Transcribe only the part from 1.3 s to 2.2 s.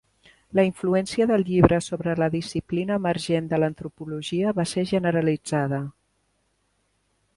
del llibre sobre